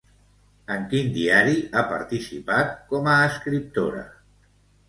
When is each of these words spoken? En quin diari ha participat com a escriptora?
En 0.75 0.87
quin 0.93 1.11
diari 1.17 1.53
ha 1.79 1.83
participat 1.91 2.73
com 2.95 3.11
a 3.17 3.19
escriptora? 3.29 4.03